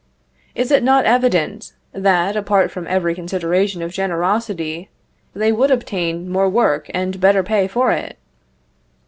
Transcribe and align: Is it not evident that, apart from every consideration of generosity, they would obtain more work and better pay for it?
Is 0.55 0.71
it 0.71 0.81
not 0.81 1.05
evident 1.05 1.73
that, 1.91 2.35
apart 2.35 2.71
from 2.71 2.87
every 2.87 3.13
consideration 3.13 3.83
of 3.83 3.91
generosity, 3.91 4.89
they 5.35 5.51
would 5.51 5.69
obtain 5.69 6.27
more 6.27 6.49
work 6.49 6.89
and 6.91 7.21
better 7.21 7.43
pay 7.43 7.67
for 7.67 7.91
it? 7.91 8.17